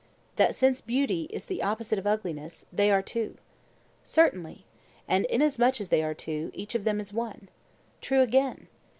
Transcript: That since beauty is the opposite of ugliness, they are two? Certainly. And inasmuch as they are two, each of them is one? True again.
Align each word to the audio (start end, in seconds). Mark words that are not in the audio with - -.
That 0.37 0.55
since 0.55 0.81
beauty 0.81 1.25
is 1.29 1.45
the 1.45 1.61
opposite 1.61 1.99
of 1.99 2.07
ugliness, 2.07 2.65
they 2.73 2.89
are 2.89 3.03
two? 3.03 3.37
Certainly. 4.03 4.65
And 5.07 5.25
inasmuch 5.25 5.79
as 5.79 5.89
they 5.89 6.01
are 6.01 6.15
two, 6.15 6.49
each 6.55 6.73
of 6.73 6.85
them 6.85 6.99
is 6.99 7.13
one? 7.13 7.49
True 8.01 8.21
again. 8.21 8.67